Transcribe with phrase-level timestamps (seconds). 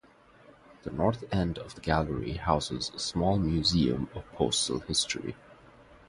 [0.81, 5.35] The north end of the gallery houses a small Museum of Postal History.